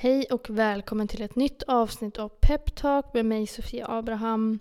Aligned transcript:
Hej 0.00 0.26
och 0.30 0.50
välkommen 0.50 1.08
till 1.08 1.22
ett 1.22 1.36
nytt 1.36 1.62
avsnitt 1.62 2.18
av 2.18 2.28
Peptalk 2.28 3.14
med 3.14 3.24
mig 3.24 3.46
Sofia 3.46 3.86
Abraham. 3.88 4.58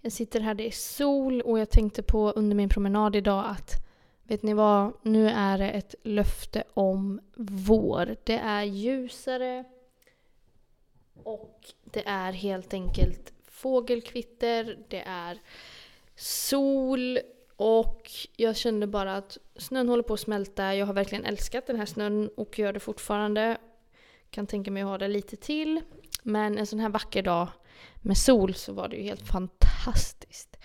Jag 0.00 0.12
sitter 0.12 0.40
här, 0.40 0.54
det 0.54 0.66
är 0.66 0.70
sol 0.70 1.40
och 1.40 1.58
jag 1.58 1.70
tänkte 1.70 2.02
på 2.02 2.30
under 2.30 2.56
min 2.56 2.68
promenad 2.68 3.16
idag 3.16 3.44
att 3.46 3.86
vet 4.22 4.42
ni 4.42 4.54
vad, 4.54 4.92
nu 5.02 5.28
är 5.28 5.58
det 5.58 5.70
ett 5.70 5.94
löfte 6.02 6.64
om 6.74 7.20
vår. 7.36 8.16
Det 8.24 8.36
är 8.36 8.62
ljusare 8.62 9.64
och 11.22 11.60
det 11.84 12.06
är 12.06 12.32
helt 12.32 12.74
enkelt 12.74 13.32
fågelkvitter, 13.46 14.78
det 14.88 15.02
är 15.06 15.38
sol 16.16 17.18
och 17.56 18.10
jag 18.36 18.56
kände 18.56 18.86
bara 18.86 19.16
att 19.16 19.38
snön 19.56 19.88
håller 19.88 20.02
på 20.02 20.14
att 20.14 20.20
smälta. 20.20 20.74
Jag 20.74 20.86
har 20.86 20.94
verkligen 20.94 21.24
älskat 21.24 21.66
den 21.66 21.76
här 21.76 21.86
snön 21.86 22.30
och 22.36 22.58
gör 22.58 22.72
det 22.72 22.80
fortfarande. 22.80 23.58
Kan 24.32 24.46
tänka 24.46 24.70
mig 24.70 24.82
att 24.82 24.88
ha 24.88 24.98
det 24.98 25.08
lite 25.08 25.36
till. 25.36 25.80
Men 26.22 26.58
en 26.58 26.66
sån 26.66 26.80
här 26.80 26.88
vacker 26.88 27.22
dag 27.22 27.48
med 27.96 28.18
sol 28.18 28.54
så 28.54 28.72
var 28.72 28.88
det 28.88 28.96
ju 28.96 29.02
helt 29.02 29.28
fantastiskt. 29.28 30.56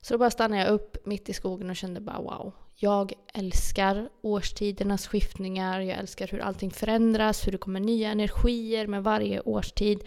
Så 0.00 0.14
då 0.14 0.18
bara 0.18 0.30
stannade 0.30 0.62
jag 0.62 0.70
upp 0.70 1.06
mitt 1.06 1.28
i 1.28 1.32
skogen 1.32 1.70
och 1.70 1.76
kände 1.76 2.00
bara 2.00 2.20
wow. 2.20 2.52
Jag 2.74 3.12
älskar 3.34 4.08
årstidernas 4.20 5.06
skiftningar, 5.06 5.80
jag 5.80 5.98
älskar 5.98 6.26
hur 6.26 6.38
allting 6.38 6.70
förändras, 6.70 7.46
hur 7.46 7.52
det 7.52 7.58
kommer 7.58 7.80
nya 7.80 8.10
energier 8.10 8.86
med 8.86 9.04
varje 9.04 9.40
årstid. 9.40 10.04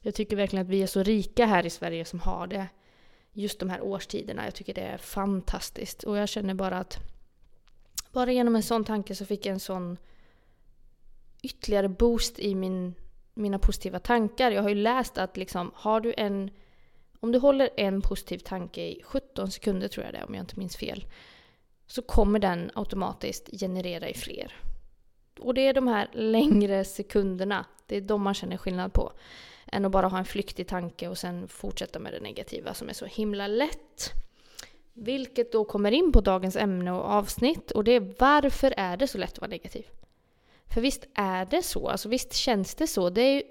Jag 0.00 0.14
tycker 0.14 0.36
verkligen 0.36 0.64
att 0.66 0.70
vi 0.70 0.82
är 0.82 0.86
så 0.86 1.02
rika 1.02 1.46
här 1.46 1.66
i 1.66 1.70
Sverige 1.70 2.04
som 2.04 2.20
har 2.20 2.46
det. 2.46 2.66
Just 3.32 3.60
de 3.60 3.70
här 3.70 3.80
årstiderna, 3.80 4.44
jag 4.44 4.54
tycker 4.54 4.74
det 4.74 4.80
är 4.80 4.98
fantastiskt. 4.98 6.02
Och 6.02 6.16
jag 6.16 6.28
känner 6.28 6.54
bara 6.54 6.78
att 6.78 6.98
bara 8.12 8.32
genom 8.32 8.56
en 8.56 8.62
sån 8.62 8.84
tanke 8.84 9.14
så 9.14 9.24
fick 9.24 9.46
jag 9.46 9.52
en 9.52 9.60
sån 9.60 9.96
ytterligare 11.42 11.88
boost 11.88 12.38
i 12.38 12.54
min, 12.54 12.94
mina 13.34 13.58
positiva 13.58 13.98
tankar. 13.98 14.50
Jag 14.50 14.62
har 14.62 14.68
ju 14.68 14.74
läst 14.74 15.18
att 15.18 15.36
liksom, 15.36 15.70
har 15.74 16.00
du 16.00 16.14
en... 16.16 16.50
Om 17.20 17.32
du 17.32 17.38
håller 17.38 17.70
en 17.76 18.02
positiv 18.02 18.38
tanke 18.38 18.80
i 18.80 19.02
17 19.04 19.50
sekunder 19.50 19.88
tror 19.88 20.04
jag 20.04 20.14
det 20.14 20.18
är, 20.18 20.26
om 20.26 20.34
jag 20.34 20.42
inte 20.42 20.58
minns 20.58 20.76
fel. 20.76 21.04
Så 21.86 22.02
kommer 22.02 22.38
den 22.38 22.70
automatiskt 22.74 23.60
generera 23.60 24.08
i 24.08 24.14
fler. 24.14 24.56
Och 25.40 25.54
det 25.54 25.60
är 25.60 25.74
de 25.74 25.88
här 25.88 26.10
längre 26.12 26.84
sekunderna, 26.84 27.66
det 27.86 27.96
är 27.96 28.00
de 28.00 28.22
man 28.22 28.34
känner 28.34 28.56
skillnad 28.56 28.92
på. 28.92 29.12
Än 29.66 29.84
att 29.84 29.92
bara 29.92 30.08
ha 30.08 30.18
en 30.18 30.24
flyktig 30.24 30.66
tanke 30.66 31.08
och 31.08 31.18
sen 31.18 31.48
fortsätta 31.48 31.98
med 31.98 32.12
det 32.12 32.20
negativa 32.20 32.74
som 32.74 32.88
är 32.88 32.92
så 32.92 33.06
himla 33.06 33.46
lätt. 33.46 34.12
Vilket 34.92 35.52
då 35.52 35.64
kommer 35.64 35.92
in 35.92 36.12
på 36.12 36.20
dagens 36.20 36.56
ämne 36.56 36.92
och 36.92 37.04
avsnitt 37.04 37.70
och 37.70 37.84
det 37.84 37.92
är 37.92 38.14
varför 38.18 38.74
är 38.76 38.96
det 38.96 39.06
så 39.06 39.18
lätt 39.18 39.32
att 39.32 39.40
vara 39.40 39.50
negativ? 39.50 39.86
För 40.74 40.80
visst 40.80 41.06
är 41.14 41.46
det 41.46 41.62
så, 41.62 41.88
alltså 41.88 42.08
visst 42.08 42.32
känns 42.32 42.74
det 42.74 42.86
så. 42.86 43.10
Det 43.10 43.22
är 43.22 43.34
ju, 43.34 43.42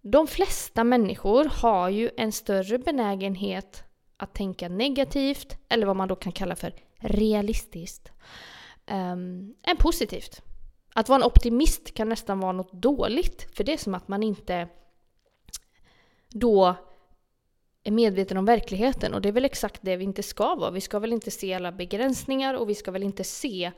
de 0.00 0.26
flesta 0.26 0.84
människor 0.84 1.44
har 1.44 1.88
ju 1.88 2.10
en 2.16 2.32
större 2.32 2.78
benägenhet 2.78 3.84
att 4.16 4.34
tänka 4.34 4.68
negativt, 4.68 5.58
eller 5.68 5.86
vad 5.86 5.96
man 5.96 6.08
då 6.08 6.16
kan 6.16 6.32
kalla 6.32 6.56
för 6.56 6.74
realistiskt, 6.98 8.12
um, 8.90 9.54
än 9.62 9.76
positivt. 9.78 10.42
Att 10.94 11.08
vara 11.08 11.16
en 11.16 11.26
optimist 11.26 11.94
kan 11.94 12.08
nästan 12.08 12.40
vara 12.40 12.52
något 12.52 12.72
dåligt, 12.72 13.56
för 13.56 13.64
det 13.64 13.72
är 13.72 13.76
som 13.76 13.94
att 13.94 14.08
man 14.08 14.22
inte 14.22 14.68
då 16.28 16.76
är 17.84 17.90
medveten 17.90 18.36
om 18.36 18.44
verkligheten 18.44 19.14
och 19.14 19.22
det 19.22 19.28
är 19.28 19.32
väl 19.32 19.44
exakt 19.44 19.80
det 19.82 19.96
vi 19.96 20.04
inte 20.04 20.22
ska 20.22 20.54
vara. 20.54 20.70
Vi 20.70 20.80
ska 20.80 20.98
väl 20.98 21.12
inte 21.12 21.30
se 21.30 21.54
alla 21.54 21.72
begränsningar 21.72 22.54
och 22.54 22.70
vi 22.70 22.74
ska 22.74 22.90
väl 22.90 23.02
inte 23.02 23.24
se 23.24 23.72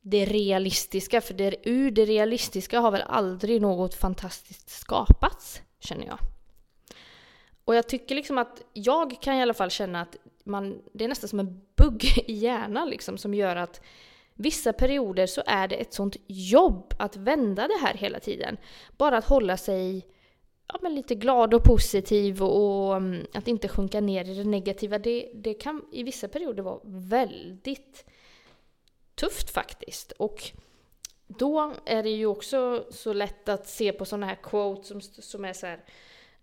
det 0.00 0.24
realistiska, 0.24 1.20
för 1.20 1.34
det, 1.34 1.56
ur 1.62 1.90
det 1.90 2.04
realistiska 2.04 2.80
har 2.80 2.90
väl 2.90 3.02
aldrig 3.06 3.62
något 3.62 3.94
fantastiskt 3.94 4.70
skapats, 4.70 5.62
känner 5.80 6.06
jag. 6.06 6.18
Och 7.64 7.74
jag 7.74 7.88
tycker 7.88 8.14
liksom 8.14 8.38
att 8.38 8.62
jag 8.72 9.22
kan 9.22 9.34
i 9.34 9.42
alla 9.42 9.54
fall 9.54 9.70
känna 9.70 10.00
att 10.00 10.16
man, 10.44 10.82
det 10.92 11.04
är 11.04 11.08
nästan 11.08 11.28
som 11.28 11.40
en 11.40 11.60
bugg 11.76 12.04
i 12.26 12.32
hjärnan 12.32 12.88
liksom 12.88 13.18
som 13.18 13.34
gör 13.34 13.56
att 13.56 13.80
vissa 14.34 14.72
perioder 14.72 15.26
så 15.26 15.42
är 15.46 15.68
det 15.68 15.76
ett 15.76 15.94
sånt 15.94 16.16
jobb 16.26 16.94
att 16.98 17.16
vända 17.16 17.68
det 17.68 17.78
här 17.82 17.94
hela 17.94 18.20
tiden. 18.20 18.56
Bara 18.96 19.18
att 19.18 19.28
hålla 19.28 19.56
sig 19.56 20.06
ja, 20.66 20.78
men 20.82 20.94
lite 20.94 21.14
glad 21.14 21.54
och 21.54 21.64
positiv 21.64 22.42
och, 22.42 22.88
och 22.88 22.96
mm, 22.96 23.26
att 23.34 23.48
inte 23.48 23.68
sjunka 23.68 24.00
ner 24.00 24.28
i 24.28 24.34
det 24.34 24.44
negativa. 24.44 24.98
Det, 24.98 25.30
det 25.34 25.54
kan 25.54 25.84
i 25.92 26.02
vissa 26.02 26.28
perioder 26.28 26.62
vara 26.62 26.80
väldigt 26.84 28.04
tufft 29.20 29.50
faktiskt. 29.50 30.12
Och 30.12 30.50
då 31.26 31.72
är 31.84 32.02
det 32.02 32.10
ju 32.10 32.26
också 32.26 32.84
så 32.90 33.12
lätt 33.12 33.48
att 33.48 33.68
se 33.68 33.92
på 33.92 34.04
sådana 34.04 34.26
här 34.26 34.38
quotes 34.42 34.88
som, 34.88 35.00
som 35.00 35.44
är 35.44 35.52
så 35.52 35.66
här 35.66 35.80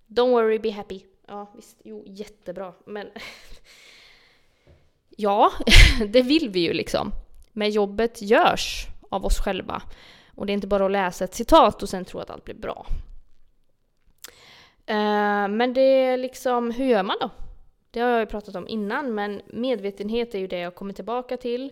Don't 0.07 0.31
worry, 0.31 0.59
be 0.59 0.71
happy. 0.71 1.01
Ja, 1.27 1.51
visst, 1.55 1.77
jo, 1.83 2.03
jättebra. 2.05 2.73
Men 2.85 3.07
ja, 5.09 5.51
det 6.07 6.21
vill 6.21 6.49
vi 6.49 6.59
ju 6.59 6.73
liksom. 6.73 7.11
Men 7.51 7.69
jobbet 7.69 8.21
görs 8.21 8.87
av 9.09 9.25
oss 9.25 9.39
själva. 9.39 9.81
Och 10.35 10.45
det 10.45 10.51
är 10.51 10.53
inte 10.53 10.67
bara 10.67 10.85
att 10.85 10.91
läsa 10.91 11.23
ett 11.23 11.33
citat 11.33 11.83
och 11.83 11.89
sen 11.89 12.05
tro 12.05 12.19
att 12.19 12.29
allt 12.29 12.45
blir 12.45 12.55
bra. 12.55 12.85
Uh, 14.89 15.47
men 15.47 15.73
det 15.73 15.81
är 15.81 16.17
liksom, 16.17 16.71
hur 16.71 16.85
gör 16.85 17.03
man 17.03 17.17
då? 17.21 17.29
Det 17.91 17.99
har 17.99 18.09
jag 18.09 18.19
ju 18.19 18.25
pratat 18.25 18.55
om 18.55 18.67
innan, 18.67 19.15
men 19.15 19.41
medvetenhet 19.47 20.35
är 20.35 20.39
ju 20.39 20.47
det 20.47 20.59
jag 20.59 20.75
kommer 20.75 20.93
tillbaka 20.93 21.37
till. 21.37 21.71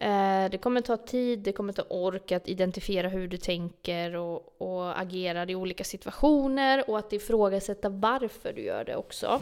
Eh, 0.00 0.50
det 0.50 0.58
kommer 0.58 0.80
ta 0.80 0.96
tid, 0.96 1.38
det 1.38 1.52
kommer 1.52 1.72
ta 1.72 1.82
ork 1.82 2.32
att 2.32 2.48
identifiera 2.48 3.08
hur 3.08 3.28
du 3.28 3.36
tänker 3.36 4.16
och, 4.16 4.62
och 4.62 5.00
agerar 5.00 5.50
i 5.50 5.54
olika 5.54 5.84
situationer 5.84 6.90
och 6.90 6.98
att 6.98 7.12
ifrågasätta 7.12 7.88
varför 7.88 8.52
du 8.52 8.62
gör 8.62 8.84
det 8.84 8.96
också. 8.96 9.40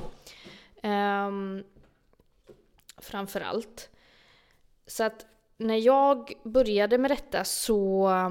Ehm, 0.83 1.27
um, 1.27 1.65
framför 2.99 3.41
allt. 3.41 3.91
Så 4.87 5.05
att 5.05 5.27
när 5.57 5.77
jag 5.77 6.33
började 6.45 6.99
med 6.99 7.11
detta 7.11 7.45
så 7.45 8.09
eh, 8.09 8.31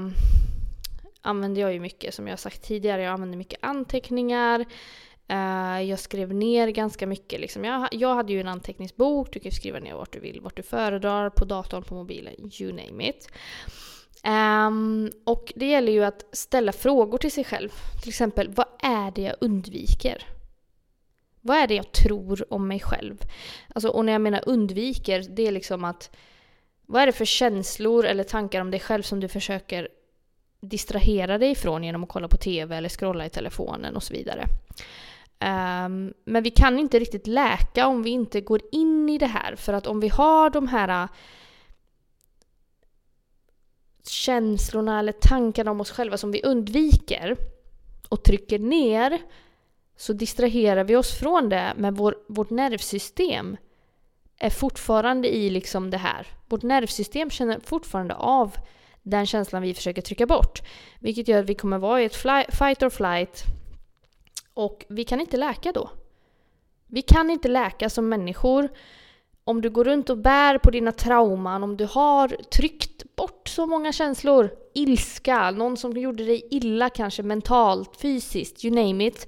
använde 1.22 1.60
jag 1.60 1.74
ju 1.74 1.80
mycket, 1.80 2.14
som 2.14 2.28
jag 2.28 2.40
sagt 2.40 2.64
tidigare, 2.64 3.02
jag 3.04 3.14
använde 3.14 3.38
mycket 3.38 3.60
anteckningar. 3.62 4.66
Uh, 5.32 5.82
jag 5.82 6.00
skrev 6.00 6.34
ner 6.34 6.68
ganska 6.68 7.08
mycket. 7.08 7.40
Liksom. 7.40 7.64
Jag, 7.66 7.88
jag 7.92 8.16
hade 8.16 8.34
ju 8.34 8.40
en 8.40 8.48
anteckningsbok, 8.48 9.34
du 9.34 9.40
kan 9.40 9.52
skriva 9.52 9.80
ner 9.80 9.94
vart 9.94 10.14
du 10.14 10.20
vill, 10.20 10.42
vart 10.42 10.56
du 10.56 10.64
föredrar, 10.64 11.30
på 11.30 11.46
datorn, 11.46 11.84
på 11.84 11.96
mobilen, 11.96 12.34
you 12.60 12.72
name 12.72 13.10
it. 13.10 13.30
Um, 14.28 15.12
och 15.24 15.54
det 15.56 15.66
gäller 15.66 15.92
ju 15.92 16.04
att 16.04 16.26
ställa 16.32 16.72
frågor 16.72 17.18
till 17.18 17.32
sig 17.32 17.44
själv. 17.44 17.70
Till 18.02 18.10
exempel, 18.10 18.50
vad 18.50 18.68
är 18.80 19.12
det 19.12 19.22
jag 19.22 19.36
undviker? 19.42 20.24
Vad 21.42 21.58
är 21.58 21.68
det 21.68 21.76
jag 21.76 21.92
tror 21.92 22.54
om 22.54 22.68
mig 22.68 22.80
själv? 22.80 23.18
Alltså, 23.76 23.90
och 23.90 24.06
när 24.06 24.12
jag 24.14 24.22
menar 24.22 24.44
undviker, 24.46 25.26
det 25.30 25.48
är 25.48 25.52
liksom 25.52 25.84
att 25.84 26.16
vad 26.86 27.02
är 27.02 27.06
det 27.06 27.12
för 27.12 27.26
känslor 27.26 28.06
eller 28.06 28.24
tankar 28.24 28.62
om 28.62 28.72
dig 28.72 28.80
själv 28.80 29.02
som 29.02 29.20
du 29.20 29.28
försöker 29.28 29.88
distrahera 30.62 31.38
dig 31.38 31.52
ifrån 31.52 31.84
genom 31.84 32.04
att 32.04 32.10
kolla 32.10 32.28
på 32.28 32.38
TV 32.38 32.76
eller 32.76 32.90
scrolla 32.90 33.26
i 33.26 33.30
telefonen 33.30 33.96
och 33.96 34.04
så 34.04 34.14
vidare. 34.14 34.46
Um, 35.40 36.14
men 36.26 36.44
vi 36.44 36.50
kan 36.50 36.80
inte 36.80 37.00
riktigt 37.00 37.28
läka 37.28 37.88
om 37.88 38.04
vi 38.04 38.10
inte 38.10 38.42
går 38.42 38.62
in 38.72 39.10
i 39.10 39.18
det 39.18 39.26
här. 39.26 39.56
För 39.56 39.74
att 39.74 39.88
om 39.88 40.00
vi 40.00 40.08
har 40.08 40.50
de 40.50 40.68
här 40.68 41.04
uh, 41.04 41.10
känslorna 44.08 45.00
eller 45.00 45.12
tankarna 45.12 45.72
om 45.72 45.82
oss 45.82 45.92
själva 45.92 46.18
som 46.18 46.32
vi 46.32 46.44
undviker 46.44 47.38
och 48.10 48.24
trycker 48.24 48.60
ner 48.60 49.22
så 49.98 50.14
distraherar 50.14 50.84
vi 50.84 50.96
oss 50.96 51.20
från 51.20 51.50
det. 51.50 51.74
Men 51.78 51.94
vår, 51.94 52.16
vårt 52.28 52.50
nervsystem 52.50 53.58
är 54.40 54.50
fortfarande 54.50 55.36
i 55.36 55.50
liksom 55.50 55.90
det 55.90 55.98
här. 55.98 56.28
Vårt 56.46 56.64
nervsystem 56.64 57.30
känner 57.30 57.60
fortfarande 57.60 58.16
av 58.16 58.56
den 59.04 59.26
känslan 59.26 59.62
vi 59.62 59.74
försöker 59.74 60.02
trycka 60.02 60.26
bort. 60.26 60.62
Vilket 61.00 61.28
gör 61.28 61.40
att 61.40 61.50
vi 61.50 61.56
kommer 61.56 61.78
vara 61.78 62.02
i 62.02 62.06
ett 62.06 62.16
fight 62.50 62.84
or 62.84 62.90
flight 62.90 63.44
och 64.56 64.86
vi 64.90 65.04
kan 65.04 65.22
inte 65.22 65.38
läka 65.38 65.72
då. 65.72 65.90
Vi 66.88 67.02
kan 67.02 67.30
inte 67.30 67.48
läka 67.48 67.90
som 67.90 68.10
människor 68.10 68.70
om 69.44 69.62
du 69.62 69.70
går 69.70 69.84
runt 69.84 70.10
och 70.10 70.18
bär 70.18 70.58
på 70.58 70.72
dina 70.72 70.92
trauman, 70.92 71.64
om 71.64 71.78
du 71.78 71.86
har 71.86 72.28
tryckt 72.28 73.16
bort 73.16 73.48
så 73.48 73.66
många 73.66 73.92
känslor, 73.92 74.50
ilska, 74.74 75.52
någon 75.52 75.78
som 75.78 75.98
gjorde 75.98 76.24
dig 76.24 76.48
illa 76.52 76.90
kanske 76.90 77.24
mentalt, 77.24 78.02
fysiskt, 78.02 78.66
you 78.66 78.76
name 78.76 79.08
it. 79.08 79.28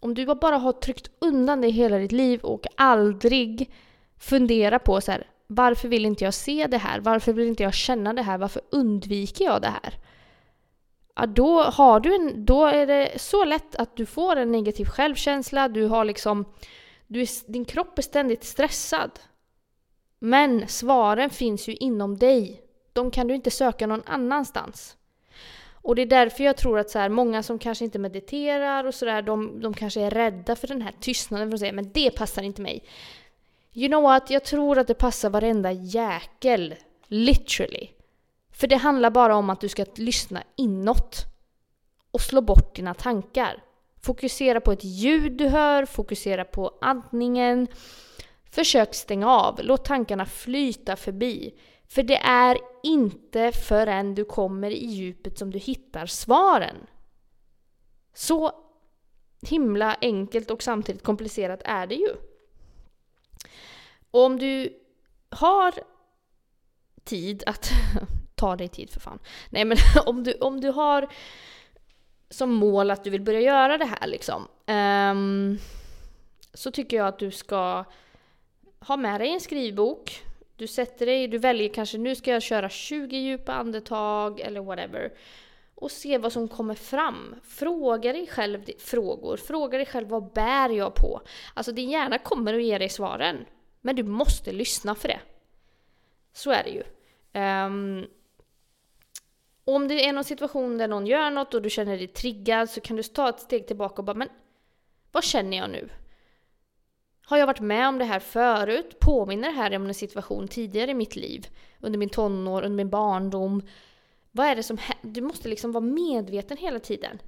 Om 0.00 0.14
du 0.14 0.34
bara 0.34 0.56
har 0.56 0.72
tryckt 0.72 1.10
undan 1.18 1.60
det 1.60 1.68
hela 1.68 1.98
ditt 1.98 2.12
liv 2.12 2.40
och 2.40 2.66
aldrig 2.76 3.70
fundera 4.18 4.78
på 4.78 5.00
så 5.00 5.12
här, 5.12 5.26
varför 5.46 5.88
vill 5.88 6.04
inte 6.04 6.24
jag 6.24 6.34
se 6.34 6.66
det 6.66 6.78
här? 6.78 7.00
Varför 7.00 7.32
vill 7.32 7.48
inte 7.48 7.62
jag 7.62 7.74
känna 7.74 8.12
det 8.12 8.22
här? 8.22 8.38
Varför 8.38 8.62
undviker 8.70 9.44
jag 9.44 9.62
det 9.62 9.72
här? 9.82 9.94
Ja, 11.14 11.26
då, 11.26 11.62
har 11.62 12.00
du 12.00 12.14
en, 12.14 12.44
då 12.44 12.66
är 12.66 12.86
det 12.86 13.20
så 13.20 13.44
lätt 13.44 13.76
att 13.76 13.96
du 13.96 14.06
får 14.06 14.36
en 14.36 14.52
negativ 14.52 14.84
självkänsla, 14.84 15.68
du 15.68 15.86
har 15.86 16.04
liksom, 16.04 16.44
du 17.06 17.20
är, 17.20 17.52
din 17.52 17.64
kropp 17.64 17.98
är 17.98 18.02
ständigt 18.02 18.44
stressad. 18.44 19.10
Men 20.18 20.68
svaren 20.68 21.30
finns 21.30 21.68
ju 21.68 21.74
inom 21.74 22.18
dig. 22.18 22.62
De 22.92 23.10
kan 23.10 23.28
du 23.28 23.34
inte 23.34 23.50
söka 23.50 23.86
någon 23.86 24.02
annanstans. 24.06 24.96
Och 25.72 25.94
det 25.94 26.02
är 26.02 26.06
därför 26.06 26.44
jag 26.44 26.56
tror 26.56 26.78
att 26.78 26.90
så 26.90 26.98
här, 26.98 27.08
många 27.08 27.42
som 27.42 27.58
kanske 27.58 27.84
inte 27.84 27.98
mediterar 27.98 28.84
och 28.84 28.94
sådär, 28.94 29.22
de, 29.22 29.60
de 29.60 29.74
kanske 29.74 30.00
är 30.00 30.10
rädda 30.10 30.56
för 30.56 30.68
den 30.68 30.82
här 30.82 30.94
tystnaden 31.00 31.50
för 31.50 31.54
att 31.54 31.60
säga 31.60 31.72
men 31.72 31.92
det 31.92 32.10
passar 32.10 32.42
inte 32.42 32.62
mig. 32.62 32.84
You 33.72 33.88
know 33.88 34.02
what? 34.02 34.30
Jag 34.30 34.44
tror 34.44 34.78
att 34.78 34.86
det 34.86 34.94
passar 34.94 35.30
varenda 35.30 35.72
jäkel. 35.72 36.74
Literally. 37.06 37.88
För 38.52 38.66
det 38.66 38.76
handlar 38.76 39.10
bara 39.10 39.36
om 39.36 39.50
att 39.50 39.60
du 39.60 39.68
ska 39.68 39.84
lyssna 39.94 40.42
inåt. 40.56 41.24
Och 42.10 42.20
slå 42.20 42.40
bort 42.40 42.76
dina 42.76 42.94
tankar. 42.94 43.64
Fokusera 44.02 44.60
på 44.60 44.72
ett 44.72 44.84
ljud 44.84 45.32
du 45.32 45.48
hör, 45.48 45.86
fokusera 45.86 46.44
på 46.44 46.78
andningen. 46.80 47.66
Försök 48.50 48.94
stänga 48.94 49.30
av, 49.30 49.60
låt 49.62 49.84
tankarna 49.84 50.26
flyta 50.26 50.96
förbi. 50.96 51.58
För 51.88 52.02
det 52.02 52.16
är 52.16 52.58
inte 52.82 53.52
förrän 53.52 54.14
du 54.14 54.24
kommer 54.24 54.70
i 54.70 54.86
djupet 54.86 55.38
som 55.38 55.50
du 55.50 55.58
hittar 55.58 56.06
svaren. 56.06 56.76
Så 58.14 58.52
himla 59.42 59.96
enkelt 60.00 60.50
och 60.50 60.62
samtidigt 60.62 61.02
komplicerat 61.02 61.62
är 61.64 61.86
det 61.86 61.94
ju. 61.94 62.10
Och 64.10 64.24
om 64.24 64.38
du 64.38 64.78
har 65.30 65.74
tid 67.04 67.42
att 67.46 67.70
ta 68.42 68.56
dig 68.56 68.68
tid 68.68 68.90
för 68.90 69.00
fan. 69.00 69.18
Nej 69.50 69.64
men 69.64 69.78
om 70.06 70.24
du, 70.24 70.32
om 70.32 70.60
du 70.60 70.68
har 70.68 71.08
som 72.30 72.50
mål 72.54 72.90
att 72.90 73.04
du 73.04 73.10
vill 73.10 73.22
börja 73.22 73.40
göra 73.40 73.78
det 73.78 73.84
här 73.84 74.06
liksom. 74.06 74.48
Um, 74.66 75.58
så 76.54 76.70
tycker 76.70 76.96
jag 76.96 77.08
att 77.08 77.18
du 77.18 77.30
ska 77.30 77.84
ha 78.80 78.96
med 78.96 79.20
dig 79.20 79.28
en 79.28 79.40
skrivbok. 79.40 80.22
Du 80.56 80.66
sätter 80.66 81.06
dig, 81.06 81.28
du 81.28 81.38
väljer 81.38 81.68
kanske 81.68 81.98
nu 81.98 82.14
ska 82.14 82.30
jag 82.30 82.42
köra 82.42 82.68
20 82.68 83.16
djupa 83.16 83.52
andetag 83.52 84.40
eller 84.40 84.60
whatever. 84.60 85.12
Och 85.74 85.90
se 85.90 86.18
vad 86.18 86.32
som 86.32 86.48
kommer 86.48 86.74
fram. 86.74 87.34
Fråga 87.44 88.12
dig 88.12 88.26
själv 88.26 88.64
frågor. 88.78 89.36
Fråga 89.36 89.78
dig 89.78 89.86
själv 89.86 90.08
vad 90.08 90.32
bär 90.32 90.68
jag 90.68 90.94
på? 90.94 91.20
Alltså 91.54 91.72
din 91.72 91.90
hjärna 91.90 92.18
kommer 92.18 92.54
att 92.54 92.62
ge 92.62 92.78
dig 92.78 92.88
svaren. 92.88 93.44
Men 93.80 93.96
du 93.96 94.02
måste 94.02 94.52
lyssna 94.52 94.94
för 94.94 95.08
det. 95.08 95.20
Så 96.32 96.50
är 96.50 96.64
det 96.64 96.70
ju. 96.70 96.82
Um, 97.40 98.06
om 99.64 99.88
det 99.88 100.06
är 100.06 100.12
någon 100.12 100.24
situation 100.24 100.78
där 100.78 100.88
någon 100.88 101.06
gör 101.06 101.30
något 101.30 101.54
och 101.54 101.62
du 101.62 101.70
känner 101.70 101.98
dig 101.98 102.06
triggad 102.06 102.70
så 102.70 102.80
kan 102.80 102.96
du 102.96 103.02
ta 103.02 103.28
ett 103.28 103.40
steg 103.40 103.66
tillbaka 103.66 103.94
och 103.96 104.04
bara 104.04 104.16
men 104.16 104.28
vad 105.12 105.24
känner 105.24 105.56
jag 105.56 105.70
nu? 105.70 105.88
Har 107.24 107.38
jag 107.38 107.46
varit 107.46 107.60
med 107.60 107.88
om 107.88 107.98
det 107.98 108.04
här 108.04 108.20
förut? 108.20 108.98
Påminner 109.00 109.48
det 109.48 109.54
här 109.54 109.76
om 109.76 109.86
en 109.86 109.94
situation 109.94 110.48
tidigare 110.48 110.90
i 110.90 110.94
mitt 110.94 111.16
liv? 111.16 111.46
Under 111.80 111.98
min 111.98 112.08
tonår, 112.08 112.62
under 112.62 112.76
min 112.76 112.90
barndom? 112.90 113.62
Vad 114.30 114.46
är 114.46 114.56
det 114.56 114.62
som 114.62 114.78
händer? 114.78 115.20
Du 115.20 115.26
måste 115.26 115.48
liksom 115.48 115.72
vara 115.72 115.84
medveten 115.84 116.56
hela 116.56 116.78
tiden. 116.78 117.18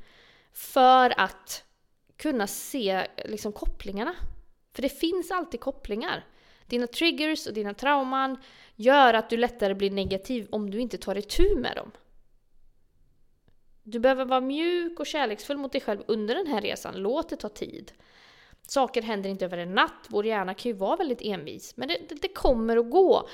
För 0.52 1.20
att 1.20 1.64
kunna 2.16 2.46
se 2.46 3.06
liksom 3.24 3.52
kopplingarna. 3.52 4.14
För 4.72 4.82
det 4.82 4.88
finns 4.88 5.30
alltid 5.30 5.60
kopplingar. 5.60 6.24
Dina 6.66 6.86
triggers 6.86 7.46
och 7.46 7.54
dina 7.54 7.74
trauman 7.74 8.36
gör 8.76 9.14
att 9.14 9.30
du 9.30 9.36
lättare 9.36 9.74
blir 9.74 9.90
negativ 9.90 10.48
om 10.50 10.70
du 10.70 10.80
inte 10.80 10.98
tar 10.98 11.18
itu 11.18 11.56
med 11.56 11.76
dem. 11.76 11.90
Du 13.84 13.98
behöver 13.98 14.24
vara 14.24 14.40
mjuk 14.40 15.00
och 15.00 15.06
kärleksfull 15.06 15.56
mot 15.56 15.72
dig 15.72 15.80
själv 15.80 16.02
under 16.06 16.34
den 16.34 16.46
här 16.46 16.60
resan. 16.60 16.94
Låt 16.96 17.28
det 17.28 17.36
ta 17.36 17.48
tid. 17.48 17.92
Saker 18.62 19.02
händer 19.02 19.30
inte 19.30 19.44
över 19.44 19.58
en 19.58 19.74
natt. 19.74 20.06
Vår 20.08 20.26
hjärna 20.26 20.54
kan 20.54 20.72
ju 20.72 20.78
vara 20.78 20.96
väldigt 20.96 21.22
envis. 21.22 21.76
Men 21.76 21.88
det, 21.88 21.98
det, 22.08 22.14
det 22.22 22.28
kommer 22.28 22.76
att 22.76 22.90
gå. 22.90 23.28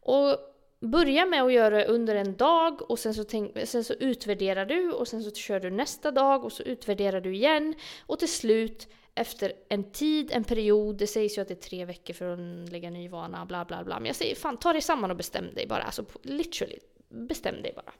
Och 0.00 0.38
börja 0.80 1.26
med 1.26 1.42
att 1.42 1.52
göra 1.52 1.76
det 1.76 1.86
under 1.86 2.14
en 2.14 2.36
dag 2.36 2.90
och 2.90 2.98
sen 2.98 3.14
så, 3.14 3.24
tänk, 3.24 3.68
sen 3.68 3.84
så 3.84 3.94
utvärderar 3.94 4.66
du 4.66 4.92
och 4.92 5.08
sen 5.08 5.22
så 5.22 5.30
kör 5.30 5.60
du 5.60 5.70
nästa 5.70 6.10
dag 6.10 6.44
och 6.44 6.52
så 6.52 6.62
utvärderar 6.62 7.20
du 7.20 7.34
igen. 7.34 7.74
Och 8.06 8.18
till 8.18 8.32
slut 8.32 8.88
efter 9.14 9.52
en 9.68 9.92
tid, 9.92 10.30
en 10.32 10.44
period, 10.44 10.96
det 10.96 11.06
sägs 11.06 11.38
ju 11.38 11.42
att 11.42 11.48
det 11.48 11.54
är 11.54 11.68
tre 11.68 11.84
veckor 11.84 12.14
för 12.14 12.32
att 12.32 12.72
lägga 12.72 12.90
ny 12.90 13.08
vana, 13.08 13.46
bla 13.46 13.64
bla 13.64 13.84
bla. 13.84 14.00
Men 14.00 14.06
jag 14.06 14.16
säger 14.16 14.34
fan 14.34 14.56
ta 14.56 14.72
dig 14.72 14.82
samman 14.82 15.10
och 15.10 15.16
bestäm 15.16 15.54
dig 15.54 15.66
bara. 15.66 15.82
Alltså 15.82 16.04
literally, 16.22 16.78
bestäm 17.08 17.62
dig 17.62 17.72
bara. 17.76 17.92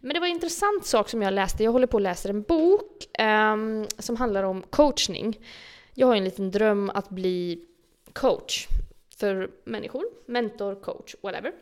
Men 0.00 0.14
det 0.14 0.20
var 0.20 0.26
en 0.26 0.32
intressant 0.32 0.86
sak 0.86 1.08
som 1.08 1.22
jag 1.22 1.34
läste. 1.34 1.64
Jag 1.64 1.72
håller 1.72 1.86
på 1.86 1.96
att 1.96 2.02
läsa 2.02 2.28
en 2.28 2.42
bok 2.42 3.06
um, 3.18 3.86
som 3.98 4.16
handlar 4.16 4.42
om 4.42 4.62
coachning. 4.62 5.38
Jag 5.94 6.06
har 6.06 6.16
en 6.16 6.24
liten 6.24 6.50
dröm 6.50 6.90
att 6.90 7.08
bli 7.08 7.64
coach 8.12 8.68
för 9.16 9.50
människor. 9.64 10.04
Mentor, 10.26 10.74
coach, 10.74 11.14
whatever. 11.22 11.52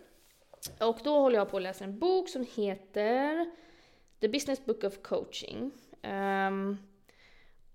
Och 0.80 0.98
då 1.04 1.18
håller 1.18 1.38
jag 1.38 1.50
på 1.50 1.56
att 1.56 1.62
läsa 1.62 1.84
en 1.84 1.98
bok 1.98 2.28
som 2.28 2.46
heter 2.54 3.50
The 4.20 4.28
Business 4.28 4.64
Book 4.64 4.84
of 4.84 5.02
Coaching. 5.02 5.70
Um, 6.02 6.78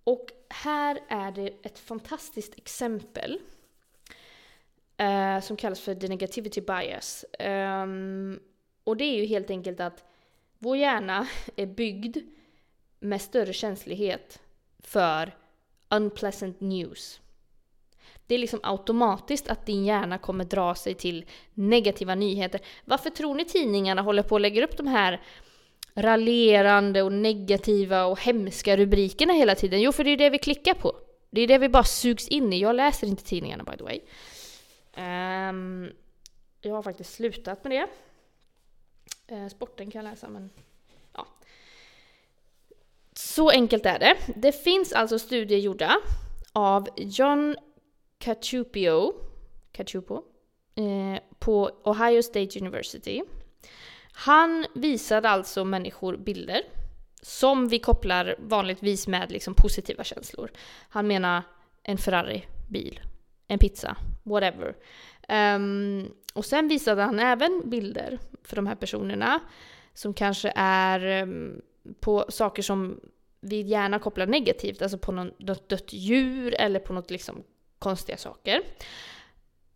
och 0.04 0.32
här 0.50 1.00
är 1.08 1.32
det 1.32 1.48
ett 1.64 1.80
fantastiskt 1.80 2.58
exempel 2.58 3.40
uh, 5.02 5.42
som 5.42 5.58
kallas 5.58 5.80
för 5.80 5.96
the 5.96 6.08
negativity 6.08 6.62
bias. 6.62 7.26
Um, 7.40 8.40
och 8.84 8.98
det 8.98 9.04
är 9.04 9.16
ju 9.20 9.26
helt 9.26 9.50
enkelt 9.50 9.80
att 9.80 10.06
vår 10.64 10.78
hjärna 10.78 11.28
är 11.56 11.66
byggd 11.66 12.18
med 13.00 13.22
större 13.22 13.54
känslighet 13.54 14.42
för 14.80 15.36
unpleasant 15.90 16.62
news. 16.62 17.22
Det 18.28 18.36
är 18.36 18.40
liksom 18.40 18.60
automatiskt 18.64 19.48
att 19.48 19.66
din 19.66 19.86
hjärna 19.86 20.18
kommer 20.18 20.46
dra 20.46 20.76
sig 20.76 20.94
till 20.94 21.26
negativa 21.54 22.16
nyheter. 22.16 22.62
Varför 22.86 23.10
tror 23.10 23.36
ni 23.36 23.46
tidningarna 23.46 24.02
håller 24.02 24.24
på 24.24 24.36
att 24.36 24.42
lägga 24.42 24.64
upp 24.64 24.78
de 24.78 24.88
här 24.88 25.22
raljerande 25.96 27.02
och 27.02 27.14
negativa 27.14 28.06
och 28.06 28.22
hemska 28.22 28.78
rubrikerna 28.78 29.34
hela 29.34 29.56
tiden? 29.56 29.82
Jo, 29.82 29.92
för 29.92 30.04
det 30.04 30.10
är 30.10 30.18
det 30.18 30.30
vi 30.30 30.38
klickar 30.38 30.74
på. 30.74 30.96
Det 31.30 31.42
är 31.42 31.48
det 31.48 31.58
vi 31.58 31.70
bara 31.70 31.84
sugs 31.84 32.28
in 32.28 32.54
i. 32.54 32.60
Jag 32.60 32.76
läser 32.76 33.08
inte 33.08 33.24
tidningarna 33.24 33.64
by 33.64 33.78
the 33.78 33.84
way. 33.84 34.00
Um, 35.50 35.92
jag 36.62 36.76
har 36.76 36.84
faktiskt 36.84 37.14
slutat 37.14 37.64
med 37.64 37.72
det. 37.72 37.88
Eh, 39.28 39.48
sporten 39.48 39.92
kan 39.92 40.06
jag 40.06 40.12
läsa 40.12 40.30
men 40.30 40.50
ja. 41.14 41.28
Så 43.14 43.50
enkelt 43.50 43.86
är 43.86 44.00
det. 44.00 44.18
Det 44.36 44.52
finns 44.52 44.94
alltså 44.94 45.20
studier 45.20 45.60
gjorda 45.60 45.98
av 46.54 46.88
John 46.98 47.56
Cacciupio, 48.18 49.14
Cacciupo 49.72 50.16
eh, 50.76 51.22
på 51.40 51.72
Ohio 51.84 52.22
State 52.22 52.60
University. 52.60 53.24
Han 54.14 54.66
visade 54.74 55.30
alltså 55.30 55.66
människor 55.66 56.18
bilder 56.18 56.62
som 57.22 57.68
vi 57.68 57.80
kopplar 57.80 58.36
vanligtvis 58.40 59.08
med 59.08 59.32
liksom 59.32 59.54
positiva 59.54 60.04
känslor. 60.04 60.52
Han 60.90 61.08
menar 61.08 61.44
en 61.84 61.98
Ferrari-bil, 61.98 63.02
en 63.48 63.60
pizza, 63.60 63.98
whatever. 64.24 64.76
Um, 65.30 66.14
och 66.34 66.46
sen 66.46 66.68
visade 66.68 67.02
han 67.02 67.20
även 67.20 67.62
bilder 67.66 68.20
för 68.44 68.56
de 68.56 68.68
här 68.68 68.76
personerna 68.76 69.40
som 69.94 70.14
kanske 70.14 70.54
är 70.56 71.06
ehm, 71.06 71.62
på 72.00 72.26
saker 72.30 72.64
som 72.64 73.00
vi 73.42 73.62
gärna 73.62 74.00
kopplar 74.00 74.28
negativt, 74.28 74.82
alltså 74.82 74.98
på 74.98 75.12
något 75.12 75.70
dött 75.70 75.94
djur 75.94 76.56
eller 76.60 76.80
på 76.80 76.94
något 76.94 77.12
liksom 77.12 77.44
konstiga 77.80 78.18
saker. 78.18 78.62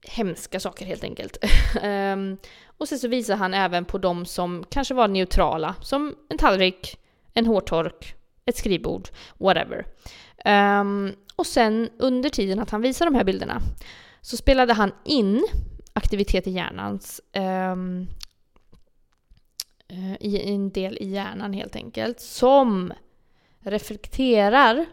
Hemska 0.08 0.60
saker 0.60 0.86
helt 0.86 1.04
enkelt. 1.04 1.38
Ehm, 1.82 2.38
och 2.78 2.88
sen 2.88 3.00
så 3.00 3.08
visar 3.08 3.36
han 3.36 3.54
även 3.54 3.86
på 3.86 3.98
de 3.98 4.26
som 4.26 4.66
kanske 4.70 4.94
var 4.94 5.08
neutrala, 5.08 5.76
som 5.82 6.16
en 6.30 6.38
tallrik, 6.38 7.00
en 7.34 7.46
hårtork, 7.46 8.16
ett 8.46 8.58
skrivbord, 8.58 9.10
whatever. 9.38 9.86
Um, 10.46 11.16
och 11.36 11.46
sen 11.46 11.90
under 11.98 12.30
tiden 12.30 12.60
att 12.60 12.70
han 12.70 12.82
visar 12.82 13.06
de 13.06 13.16
här 13.16 13.24
bilderna 13.24 13.62
så 14.22 14.38
spelade 14.38 14.74
han 14.74 14.92
in 15.06 15.48
aktivitet 15.98 16.48
i 16.48 16.52
hjärnans 16.52 17.22
um, 17.34 17.42
ehm, 17.44 18.08
eh, 19.88 20.16
i 20.20 20.54
en 20.54 20.70
del 20.70 20.98
i 20.98 21.10
hjärnan 21.10 21.54
helt 21.54 21.76
enkelt 21.76 22.20
som 22.20 22.94
reflekterar 23.60 24.86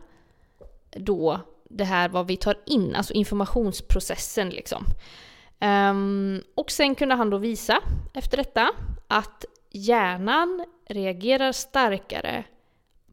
då 0.91 1.41
det 1.71 1.85
här 1.85 2.09
vad 2.09 2.27
vi 2.27 2.37
tar 2.37 2.57
in, 2.67 2.95
alltså 2.95 3.13
informationsprocessen 3.13 4.51
liksom. 4.51 4.85
Um, 5.61 6.43
och 6.55 6.71
sen 6.71 6.95
kunde 6.95 7.15
han 7.15 7.31
då 7.31 7.39
visa 7.39 7.81
efter 8.15 8.37
detta 8.37 8.71
att 9.09 9.45
hjärnan 9.71 10.67
reagerar 10.89 11.53
starkare 11.53 12.45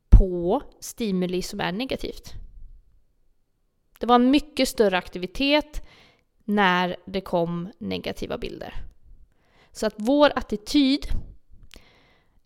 på 0.09 0.61
stimuli 0.79 1.41
som 1.41 1.59
är 1.59 1.71
negativt. 1.71 2.33
Det 3.99 4.05
var 4.05 4.15
en 4.15 4.31
mycket 4.31 4.69
större 4.69 4.97
aktivitet 4.97 5.81
när 6.55 6.95
det 7.05 7.21
kom 7.21 7.71
negativa 7.77 8.37
bilder. 8.37 8.73
Så 9.71 9.85
att 9.85 9.93
vår 9.97 10.31
attityd 10.35 11.07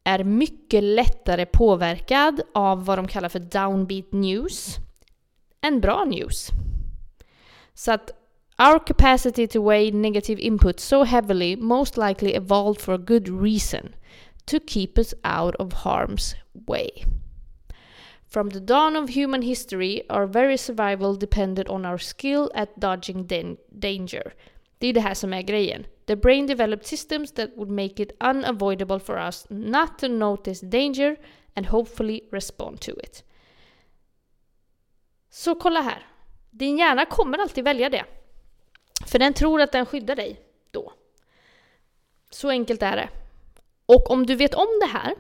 är 0.03 0.24
mycket 0.24 0.83
lättare 0.83 1.45
påverkad 1.45 2.41
av 2.53 2.85
vad 2.85 2.97
de 2.97 3.07
kallar 3.07 3.29
för 3.29 3.39
downbeat 3.39 4.12
news 4.12 4.75
än 5.62 5.81
bra 5.81 6.05
news. 6.05 6.50
Så 7.74 7.91
att 7.91 8.12
Our 8.57 8.79
capacity 8.88 9.47
to 9.47 9.69
weigh 9.69 9.95
negative 9.95 10.41
input 10.41 10.79
so 10.79 11.03
heavily 11.03 11.55
most 11.55 11.97
likely 11.97 12.31
evolved 12.31 12.81
for 12.81 12.93
a 12.93 12.97
good 12.97 13.41
reason. 13.41 13.95
to 14.45 14.59
keep 14.59 14.97
us 14.97 15.13
out 15.24 15.55
of 15.55 15.74
harm's 15.74 16.35
way. 16.53 17.03
From 18.27 18.50
the 18.50 18.60
dawn 18.60 18.96
of 18.96 19.10
human 19.10 19.41
history, 19.41 20.01
our 20.10 20.27
very 20.27 20.58
survival 20.58 21.20
depended 21.20 21.70
on 21.70 21.86
our 21.86 21.98
skill 21.98 22.51
at 22.55 22.75
dodging 22.75 23.27
danger. 23.70 24.34
Det 24.77 24.88
är 24.88 24.94
det 24.94 25.01
här 25.01 25.13
som 25.13 25.34
är 25.34 25.41
grejen. 25.41 25.86
The 26.05 26.15
brain 26.15 26.48
developed 26.48 26.86
systems 26.86 27.32
that 27.32 27.50
would 27.55 27.70
make 27.70 28.03
it 28.03 28.12
unavoidable 28.22 29.00
for 29.00 29.17
us 29.17 29.48
not 29.50 30.00
to 30.00 30.08
notice 30.08 30.65
danger 30.65 31.17
and 31.55 31.65
hopefully 31.65 32.22
respond 32.32 32.82
to 32.82 32.91
it. 32.91 33.24
Så 35.29 35.55
kolla 35.55 35.82
här. 35.82 36.08
Din 36.51 36.77
hjärna 36.77 37.05
kommer 37.05 37.38
alltid 37.38 37.63
välja 37.63 37.89
det. 37.89 38.05
För 39.08 39.20
den 39.20 39.34
tror 39.34 39.62
att 39.62 39.72
den 39.72 39.86
skyddar 39.86 40.15
dig 40.15 40.39
då. 40.72 40.94
Så 42.29 42.50
enkelt 42.50 42.84
är 42.84 42.96
det. 42.96 43.10
Och 43.86 44.12
om 44.12 44.25
du 44.25 44.36
vet 44.36 44.55
om 44.55 44.67
det 44.82 44.88
här 44.88 45.15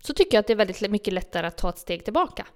så 0.00 0.14
tycker 0.14 0.36
jag 0.36 0.40
att 0.40 0.46
det 0.46 0.52
är 0.52 0.56
väldigt 0.56 0.90
mycket 0.90 1.14
lättare 1.14 1.46
att 1.46 1.56
ta 1.56 1.68
ett 1.68 1.78
steg 1.78 2.04
tillbaka. 2.04 2.46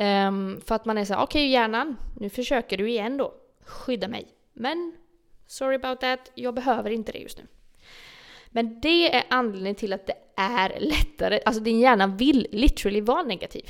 Um, 0.00 0.60
för 0.60 0.74
att 0.74 0.84
man 0.84 0.98
är 0.98 1.04
så 1.04 1.14
okej 1.14 1.22
okay, 1.24 1.46
hjärnan, 1.46 1.96
nu 2.16 2.30
försöker 2.30 2.76
du 2.76 2.90
igen 2.90 3.16
då. 3.16 3.34
Skydda 3.64 4.08
mig. 4.08 4.28
Men 4.52 4.96
sorry 5.46 5.76
about 5.76 6.00
that, 6.00 6.30
jag 6.34 6.54
behöver 6.54 6.90
inte 6.90 7.12
det 7.12 7.18
just 7.18 7.38
nu. 7.38 7.46
Men 8.48 8.80
det 8.80 9.14
är 9.14 9.24
anledningen 9.30 9.74
till 9.74 9.92
att 9.92 10.06
det 10.06 10.16
är 10.36 10.80
lättare, 10.80 11.40
alltså 11.46 11.62
din 11.62 11.80
hjärna 11.80 12.06
vill 12.06 12.46
literally 12.52 13.00
vara 13.00 13.22
negativ. 13.22 13.64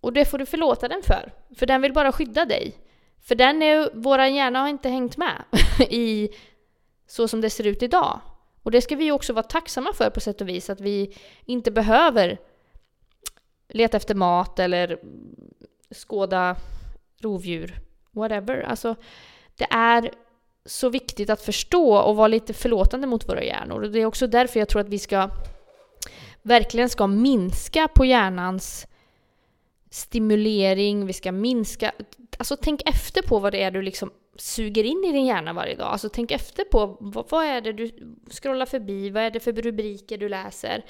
Och 0.00 0.12
det 0.12 0.24
får 0.24 0.38
du 0.38 0.46
förlåta 0.46 0.88
den 0.88 1.02
för, 1.02 1.32
för 1.56 1.66
den 1.66 1.82
vill 1.82 1.92
bara 1.92 2.12
skydda 2.12 2.44
dig. 2.44 2.74
För 3.20 3.34
den 3.34 3.62
är, 3.62 3.90
våran 3.94 4.34
hjärna 4.34 4.60
har 4.60 4.68
inte 4.68 4.88
hängt 4.88 5.16
med 5.16 5.44
i 5.90 6.28
så 7.06 7.28
som 7.28 7.40
det 7.40 7.50
ser 7.50 7.66
ut 7.66 7.82
idag. 7.82 8.20
Och 8.68 8.72
det 8.72 8.82
ska 8.82 8.96
vi 8.96 9.12
också 9.12 9.32
vara 9.32 9.42
tacksamma 9.42 9.92
för 9.92 10.10
på 10.10 10.20
sätt 10.20 10.40
och 10.40 10.48
vis, 10.48 10.70
att 10.70 10.80
vi 10.80 11.16
inte 11.44 11.70
behöver 11.70 12.38
leta 13.68 13.96
efter 13.96 14.14
mat 14.14 14.58
eller 14.58 14.98
skåda 15.90 16.56
rovdjur, 17.20 17.80
whatever. 18.10 18.60
Alltså, 18.60 18.96
det 19.56 19.66
är 19.70 20.10
så 20.64 20.88
viktigt 20.88 21.30
att 21.30 21.42
förstå 21.42 21.96
och 21.96 22.16
vara 22.16 22.28
lite 22.28 22.54
förlåtande 22.54 23.06
mot 23.06 23.28
våra 23.28 23.42
hjärnor. 23.42 23.82
Och 23.82 23.90
det 23.90 24.00
är 24.00 24.06
också 24.06 24.26
därför 24.26 24.58
jag 24.58 24.68
tror 24.68 24.80
att 24.80 24.88
vi 24.88 24.98
ska 24.98 25.30
verkligen 26.42 26.88
ska 26.88 27.06
minska 27.06 27.88
på 27.88 28.04
hjärnans 28.04 28.86
stimulering, 29.90 31.06
vi 31.06 31.12
ska 31.12 31.32
minska... 31.32 31.92
Alltså 32.38 32.56
tänk 32.56 32.82
efter 32.88 33.22
på 33.22 33.38
vad 33.38 33.52
det 33.52 33.62
är 33.62 33.70
du 33.70 33.82
liksom 33.82 34.10
suger 34.40 34.84
in 34.84 35.04
i 35.04 35.12
din 35.12 35.26
hjärna 35.26 35.52
varje 35.52 35.74
dag. 35.74 35.86
Alltså 35.86 36.08
tänk 36.08 36.30
efter 36.30 36.64
på 36.64 36.96
vad, 37.00 37.30
vad 37.30 37.44
är 37.44 37.60
det 37.60 37.72
du 37.72 37.90
scrollar 38.30 38.66
förbi, 38.66 39.10
vad 39.10 39.22
är 39.22 39.30
det 39.30 39.40
för 39.40 39.52
rubriker 39.52 40.18
du 40.18 40.28
läser. 40.28 40.84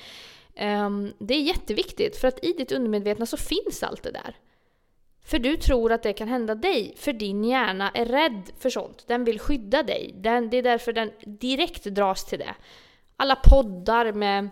Um, 0.60 1.12
det 1.18 1.34
är 1.34 1.40
jätteviktigt 1.40 2.16
för 2.16 2.28
att 2.28 2.44
i 2.44 2.52
ditt 2.52 2.72
undermedvetna 2.72 3.26
så 3.26 3.36
finns 3.36 3.82
allt 3.82 4.02
det 4.02 4.10
där. 4.10 4.36
För 5.24 5.38
du 5.38 5.56
tror 5.56 5.92
att 5.92 6.02
det 6.02 6.12
kan 6.12 6.28
hända 6.28 6.54
dig, 6.54 6.94
för 6.96 7.12
din 7.12 7.44
hjärna 7.44 7.90
är 7.94 8.06
rädd 8.06 8.42
för 8.58 8.70
sånt. 8.70 9.04
Den 9.08 9.24
vill 9.24 9.40
skydda 9.40 9.82
dig. 9.82 10.14
Den, 10.16 10.50
det 10.50 10.56
är 10.56 10.62
därför 10.62 10.92
den 10.92 11.10
direkt 11.26 11.84
dras 11.84 12.24
till 12.24 12.38
det. 12.38 12.54
Alla 13.16 13.36
poddar 13.36 14.12
med 14.12 14.48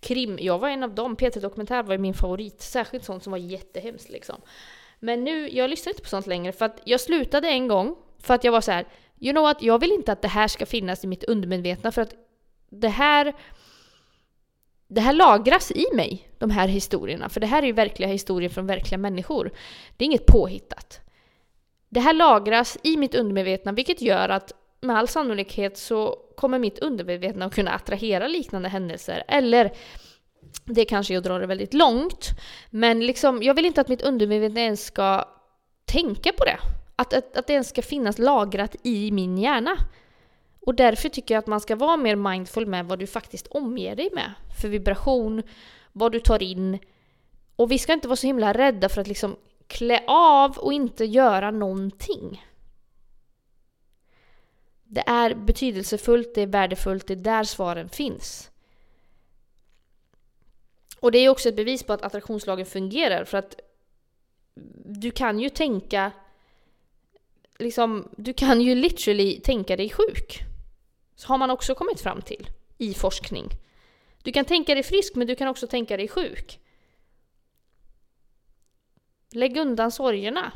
krim, 0.00 0.38
jag 0.40 0.58
var 0.58 0.68
en 0.68 0.82
av 0.82 0.94
dem, 0.94 1.16
Peter 1.16 1.40
Dokumentär 1.40 1.82
var 1.82 1.98
min 1.98 2.14
favorit. 2.14 2.60
Särskilt 2.62 3.04
sånt 3.04 3.22
som 3.22 3.30
var 3.30 3.38
jättehemskt 3.38 4.08
liksom. 4.08 4.36
Men 4.98 5.24
nu, 5.24 5.48
jag 5.48 5.70
lyssnar 5.70 5.90
inte 5.90 6.02
på 6.02 6.08
sånt 6.08 6.26
längre 6.26 6.52
för 6.52 6.64
att 6.64 6.80
jag 6.84 7.00
slutade 7.00 7.48
en 7.48 7.68
gång 7.68 7.96
för 8.20 8.34
att 8.34 8.44
jag 8.44 8.52
var 8.52 8.60
så 8.60 8.72
här, 8.72 8.86
you 9.20 9.32
know 9.32 9.42
what, 9.42 9.62
jag 9.62 9.78
vill 9.78 9.92
inte 9.92 10.12
att 10.12 10.22
det 10.22 10.28
här 10.28 10.48
ska 10.48 10.66
finnas 10.66 11.04
i 11.04 11.06
mitt 11.06 11.24
undermedvetna 11.24 11.92
för 11.92 12.02
att 12.02 12.14
det 12.70 12.88
här 12.88 13.34
det 14.88 15.00
här 15.00 15.12
lagras 15.12 15.70
i 15.70 15.86
mig, 15.94 16.28
de 16.38 16.50
här 16.50 16.68
historierna. 16.68 17.28
För 17.28 17.40
det 17.40 17.46
här 17.46 17.62
är 17.62 17.66
ju 17.66 17.72
verkliga 17.72 18.08
historier 18.08 18.48
från 18.48 18.66
verkliga 18.66 18.98
människor. 18.98 19.50
Det 19.96 20.04
är 20.04 20.06
inget 20.06 20.26
påhittat. 20.26 21.00
Det 21.88 22.00
här 22.00 22.12
lagras 22.12 22.78
i 22.82 22.96
mitt 22.96 23.14
undermedvetna 23.14 23.72
vilket 23.72 24.00
gör 24.00 24.28
att 24.28 24.52
med 24.80 24.96
all 24.96 25.08
sannolikhet 25.08 25.78
så 25.78 26.16
kommer 26.36 26.58
mitt 26.58 26.78
undermedvetna 26.78 27.44
att 27.44 27.54
kunna 27.54 27.70
attrahera 27.70 28.28
liknande 28.28 28.68
händelser. 28.68 29.24
Eller 29.28 29.72
det 30.64 30.84
kanske 30.84 31.14
jag 31.14 31.22
drar 31.22 31.40
det 31.40 31.46
väldigt 31.46 31.74
långt. 31.74 32.28
Men 32.70 33.06
liksom, 33.06 33.42
jag 33.42 33.54
vill 33.54 33.66
inte 33.66 33.80
att 33.80 33.88
mitt 33.88 34.02
undermedvetna 34.02 34.60
ens 34.60 34.84
ska 34.84 35.24
tänka 35.84 36.32
på 36.32 36.44
det. 36.44 36.58
Att, 37.00 37.12
att, 37.12 37.36
att 37.36 37.46
det 37.46 37.52
ens 37.52 37.68
ska 37.68 37.82
finnas 37.82 38.18
lagrat 38.18 38.76
i 38.82 39.10
min 39.10 39.38
hjärna. 39.38 39.76
Och 40.60 40.74
därför 40.74 41.08
tycker 41.08 41.34
jag 41.34 41.38
att 41.38 41.46
man 41.46 41.60
ska 41.60 41.76
vara 41.76 41.96
mer 41.96 42.16
mindful 42.16 42.66
med 42.66 42.86
vad 42.86 42.98
du 42.98 43.06
faktiskt 43.06 43.46
omger 43.46 43.96
dig 43.96 44.10
med. 44.12 44.32
För 44.60 44.68
vibration, 44.68 45.42
vad 45.92 46.12
du 46.12 46.20
tar 46.20 46.42
in. 46.42 46.78
Och 47.56 47.70
vi 47.70 47.78
ska 47.78 47.92
inte 47.92 48.08
vara 48.08 48.16
så 48.16 48.26
himla 48.26 48.52
rädda 48.52 48.88
för 48.88 49.00
att 49.00 49.06
liksom 49.06 49.36
klä 49.66 50.04
av 50.06 50.58
och 50.58 50.72
inte 50.72 51.04
göra 51.04 51.50
någonting. 51.50 52.44
Det 54.84 55.04
är 55.06 55.34
betydelsefullt, 55.34 56.34
det 56.34 56.42
är 56.42 56.46
värdefullt, 56.46 57.06
det 57.06 57.14
är 57.14 57.16
där 57.16 57.44
svaren 57.44 57.88
finns. 57.88 58.50
Och 61.00 61.12
det 61.12 61.18
är 61.18 61.28
också 61.28 61.48
ett 61.48 61.56
bevis 61.56 61.82
på 61.82 61.92
att 61.92 62.02
attraktionslagen 62.02 62.66
fungerar 62.66 63.24
för 63.24 63.38
att 63.38 63.60
du 64.84 65.10
kan 65.10 65.40
ju 65.40 65.48
tänka 65.48 66.12
liksom, 67.60 68.08
du 68.16 68.32
kan 68.32 68.60
ju 68.60 68.74
literally 68.74 69.40
tänka 69.40 69.76
dig 69.76 69.90
sjuk. 69.90 70.40
Så 71.16 71.28
har 71.28 71.38
man 71.38 71.50
också 71.50 71.74
kommit 71.74 72.00
fram 72.00 72.22
till 72.22 72.48
i 72.78 72.94
forskning. 72.94 73.48
Du 74.22 74.32
kan 74.32 74.44
tänka 74.44 74.74
dig 74.74 74.82
frisk 74.82 75.14
men 75.14 75.26
du 75.26 75.36
kan 75.36 75.48
också 75.48 75.66
tänka 75.66 75.96
dig 75.96 76.08
sjuk. 76.08 76.60
Lägg 79.32 79.56
undan 79.56 79.90
sorgerna. 79.90 80.52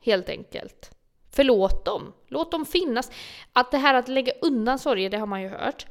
Helt 0.00 0.28
enkelt. 0.28 0.90
Förlåt 1.30 1.84
dem. 1.84 2.12
Låt 2.28 2.50
dem 2.50 2.66
finnas. 2.66 3.10
Att 3.52 3.70
det 3.70 3.78
här 3.78 3.94
att 3.94 4.08
lägga 4.08 4.32
undan 4.40 4.78
sorger, 4.78 5.10
det 5.10 5.18
har 5.18 5.26
man 5.26 5.42
ju 5.42 5.48
hört. 5.48 5.86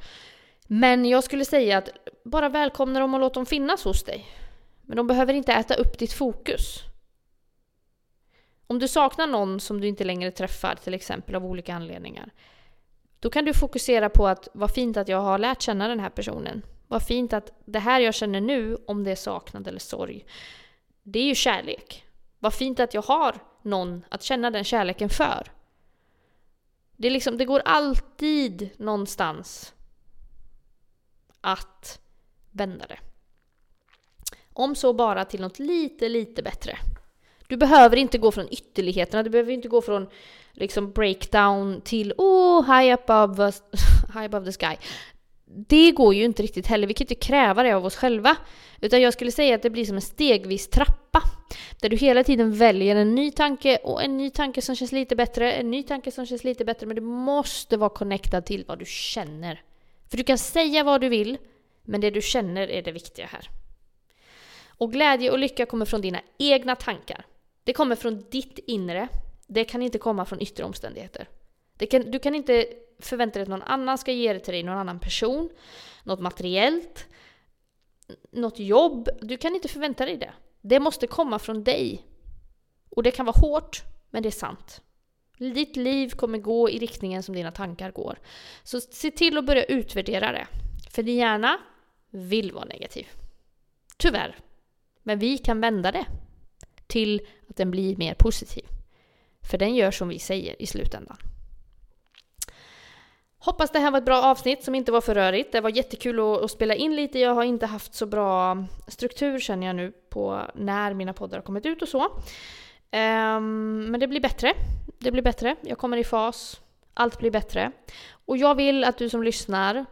Men 0.66 1.04
jag 1.04 1.24
skulle 1.24 1.44
säga 1.44 1.78
att 1.78 1.88
bara 2.24 2.48
välkomna 2.48 3.00
dem 3.00 3.14
och 3.14 3.20
låt 3.20 3.34
dem 3.34 3.46
finnas 3.46 3.84
hos 3.84 4.04
dig. 4.04 4.26
Men 4.82 4.96
de 4.96 5.06
behöver 5.06 5.34
inte 5.34 5.52
äta 5.52 5.74
upp 5.74 5.98
ditt 5.98 6.12
fokus. 6.12 6.80
Om 8.66 8.78
du 8.78 8.88
saknar 8.88 9.26
någon 9.26 9.60
som 9.60 9.80
du 9.80 9.88
inte 9.88 10.04
längre 10.04 10.30
träffar, 10.30 10.74
till 10.74 10.94
exempel 10.94 11.34
av 11.34 11.46
olika 11.46 11.74
anledningar, 11.74 12.30
då 13.20 13.30
kan 13.30 13.44
du 13.44 13.54
fokusera 13.54 14.08
på 14.08 14.28
att 14.28 14.48
vad 14.52 14.70
fint 14.70 14.96
att 14.96 15.08
jag 15.08 15.20
har 15.20 15.38
lärt 15.38 15.62
känna 15.62 15.88
den 15.88 16.00
här 16.00 16.10
personen. 16.10 16.62
Vad 16.88 17.02
fint 17.02 17.32
att 17.32 17.52
det 17.64 17.78
här 17.78 18.00
jag 18.00 18.14
känner 18.14 18.40
nu, 18.40 18.76
om 18.86 19.04
det 19.04 19.10
är 19.10 19.16
saknad 19.16 19.68
eller 19.68 19.78
sorg, 19.78 20.26
det 21.02 21.18
är 21.18 21.24
ju 21.24 21.34
kärlek. 21.34 22.04
Vad 22.38 22.54
fint 22.54 22.80
att 22.80 22.94
jag 22.94 23.02
har 23.02 23.34
någon 23.62 24.04
att 24.08 24.22
känna 24.22 24.50
den 24.50 24.64
kärleken 24.64 25.08
för. 25.08 25.52
Det, 26.96 27.06
är 27.08 27.10
liksom, 27.10 27.38
det 27.38 27.44
går 27.44 27.62
alltid 27.64 28.70
någonstans 28.76 29.74
att 31.40 32.00
vända 32.50 32.86
det. 32.86 32.98
Om 34.52 34.74
så 34.74 34.92
bara 34.92 35.24
till 35.24 35.40
något 35.40 35.58
lite, 35.58 36.08
lite 36.08 36.42
bättre. 36.42 36.78
Du 37.46 37.56
behöver 37.56 37.96
inte 37.96 38.18
gå 38.18 38.32
från 38.32 38.48
ytterligheterna, 38.50 39.22
du 39.22 39.30
behöver 39.30 39.52
inte 39.52 39.68
gå 39.68 39.82
från 39.82 40.06
liksom 40.52 40.92
breakdown 40.92 41.80
till 41.80 42.12
oh, 42.18 42.62
high 42.66 42.94
above, 42.94 43.52
high 44.14 44.24
above 44.24 44.52
the 44.52 44.66
sky. 44.66 44.76
Det 45.46 45.90
går 45.90 46.14
ju 46.14 46.24
inte 46.24 46.42
riktigt 46.42 46.66
heller, 46.66 46.86
vi 46.86 46.94
kan 46.94 47.04
inte 47.04 47.14
kräva 47.14 47.62
det 47.62 47.72
av 47.72 47.86
oss 47.86 47.96
själva. 47.96 48.36
Utan 48.80 49.00
jag 49.02 49.12
skulle 49.12 49.32
säga 49.32 49.54
att 49.54 49.62
det 49.62 49.70
blir 49.70 49.84
som 49.84 49.96
en 49.96 50.02
stegvis 50.02 50.68
trappa. 50.68 51.22
Där 51.80 51.88
du 51.88 51.96
hela 51.96 52.24
tiden 52.24 52.52
väljer 52.52 52.96
en 52.96 53.14
ny 53.14 53.30
tanke 53.30 53.76
och 53.76 54.02
en 54.02 54.16
ny 54.16 54.30
tanke 54.30 54.62
som 54.62 54.76
känns 54.76 54.92
lite 54.92 55.16
bättre, 55.16 55.52
en 55.52 55.70
ny 55.70 55.82
tanke 55.82 56.10
som 56.10 56.26
känns 56.26 56.44
lite 56.44 56.64
bättre. 56.64 56.86
Men 56.86 56.96
du 56.96 57.02
måste 57.02 57.76
vara 57.76 57.90
connectad 57.90 58.46
till 58.46 58.64
vad 58.68 58.78
du 58.78 58.84
känner. 58.84 59.62
För 60.10 60.16
du 60.16 60.24
kan 60.24 60.38
säga 60.38 60.84
vad 60.84 61.00
du 61.00 61.08
vill, 61.08 61.38
men 61.82 62.00
det 62.00 62.10
du 62.10 62.22
känner 62.22 62.70
är 62.70 62.82
det 62.82 62.92
viktiga 62.92 63.26
här. 63.26 63.48
Och 64.66 64.92
glädje 64.92 65.30
och 65.30 65.38
lycka 65.38 65.66
kommer 65.66 65.84
från 65.84 66.00
dina 66.00 66.20
egna 66.38 66.76
tankar. 66.76 67.24
Det 67.64 67.72
kommer 67.72 67.96
från 67.96 68.24
ditt 68.30 68.58
inre. 68.58 69.08
Det 69.46 69.64
kan 69.64 69.82
inte 69.82 69.98
komma 69.98 70.24
från 70.24 70.40
yttre 70.40 70.64
omständigheter. 70.64 71.28
Kan, 71.90 72.10
du 72.10 72.18
kan 72.18 72.34
inte 72.34 72.66
förvänta 72.98 73.38
dig 73.38 73.42
att 73.42 73.48
någon 73.48 73.62
annan 73.62 73.98
ska 73.98 74.12
ge 74.12 74.32
det 74.32 74.40
till 74.40 74.52
dig, 74.52 74.62
någon 74.62 74.78
annan 74.78 75.00
person, 75.00 75.50
något 76.04 76.20
materiellt, 76.20 77.06
något 78.30 78.58
jobb. 78.58 79.08
Du 79.20 79.36
kan 79.36 79.54
inte 79.54 79.68
förvänta 79.68 80.06
dig 80.06 80.16
det. 80.16 80.32
Det 80.60 80.80
måste 80.80 81.06
komma 81.06 81.38
från 81.38 81.64
dig. 81.64 82.06
Och 82.90 83.02
det 83.02 83.10
kan 83.10 83.26
vara 83.26 83.38
hårt, 83.38 83.82
men 84.10 84.22
det 84.22 84.28
är 84.28 84.30
sant. 84.30 84.80
Ditt 85.38 85.76
liv 85.76 86.10
kommer 86.10 86.38
gå 86.38 86.70
i 86.70 86.78
riktningen 86.78 87.22
som 87.22 87.34
dina 87.34 87.52
tankar 87.52 87.90
går. 87.90 88.18
Så 88.62 88.80
se 88.80 89.10
till 89.10 89.38
att 89.38 89.46
börja 89.46 89.64
utvärdera 89.64 90.32
det. 90.32 90.46
För 90.90 91.02
din 91.02 91.16
hjärna 91.16 91.58
vill 92.10 92.52
vara 92.52 92.64
negativ. 92.64 93.06
Tyvärr. 93.96 94.38
Men 95.02 95.18
vi 95.18 95.38
kan 95.38 95.60
vända 95.60 95.92
det 95.92 96.06
till 96.86 97.20
att 97.48 97.56
den 97.56 97.70
blir 97.70 97.96
mer 97.96 98.14
positiv. 98.14 98.64
För 99.50 99.58
den 99.58 99.74
gör 99.74 99.90
som 99.90 100.08
vi 100.08 100.18
säger 100.18 100.62
i 100.62 100.66
slutändan. 100.66 101.16
Hoppas 103.38 103.70
det 103.70 103.78
här 103.78 103.90
var 103.90 103.98
ett 103.98 104.04
bra 104.04 104.22
avsnitt 104.22 104.64
som 104.64 104.74
inte 104.74 104.92
var 104.92 105.00
för 105.00 105.14
rörigt. 105.14 105.52
Det 105.52 105.60
var 105.60 105.70
jättekul 105.70 106.20
att, 106.20 106.42
att, 106.42 106.50
spela 106.50 106.74
in 106.74 106.96
lite. 106.96 107.18
Jag 107.18 107.34
har 107.34 107.44
inte 107.44 107.66
haft 107.66 107.94
så 107.94 108.06
bra 108.06 108.64
struktur 108.88 109.38
känner 109.38 109.66
jag 109.66 109.76
nu 109.76 109.92
på 110.10 110.42
när 110.54 110.94
mina 110.94 111.12
poddar 111.12 111.38
har 111.38 111.42
kommit 111.42 111.66
ut 111.66 111.82
och 111.82 111.88
så. 111.88 112.04
Um, 112.92 113.90
men 113.90 114.00
det 114.00 114.06
blir 114.06 114.20
bättre. 114.20 114.52
Det 114.98 115.10
blir 115.10 115.22
bättre. 115.22 115.56
Jag 115.62 115.78
kommer 115.78 115.96
i 115.96 116.04
fas. 116.04 116.60
Allt 116.94 117.18
blir 117.18 117.30
bättre. 117.30 117.72
Och 118.26 118.36
jag 118.36 118.54
vill 118.54 118.84
att 118.84 118.98
du 118.98 119.10
som 119.10 119.22
lyssnar 119.22 119.84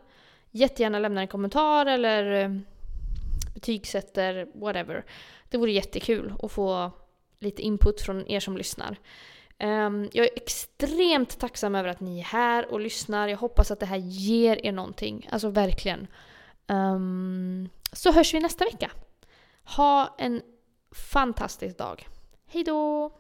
jättegärna 0.53 0.99
lämnar 0.99 1.23
en 1.23 1.29
kommentar 1.29 1.87
eller 1.87 2.43
eh, 2.43 2.51
betygsätter, 3.55 4.49
whatever. 4.55 5.05
Det 5.53 5.59
vore 5.59 5.73
jättekul 5.73 6.35
att 6.43 6.53
få 6.53 6.91
lite 7.39 7.63
input 7.63 8.01
från 8.01 8.31
er 8.31 8.41
som 8.41 8.57
lyssnar. 8.57 8.97
Ehm, 9.59 10.09
jag 10.13 10.27
är 10.27 10.31
extremt 10.37 11.39
tacksam 11.39 11.75
över 11.75 11.89
att 11.89 12.01
ni 12.01 12.19
är 12.19 12.25
här 12.25 12.73
och 12.73 12.81
lyssnar. 12.81 13.29
Jag 13.29 13.39
hoppas 13.39 13.71
att 13.71 13.81
det 13.81 13.87
här 13.87 13.97
ger 13.97 14.67
er 14.67 14.73
någonting. 14.73 15.29
Alltså 15.33 15.49
verkligen. 15.49 16.07
Ehm, 16.67 17.69
så 17.93 18.13
hörs 18.13 18.35
vi 18.35 18.41
nästa 18.41 18.65
vecka. 18.65 18.91
Ha 19.77 20.15
en 20.19 20.43
fantastisk 21.13 21.79
dag. 21.79 22.09
Hejdå! 22.47 23.13